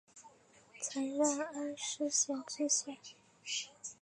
[0.79, 2.97] 曾任恩施县知县。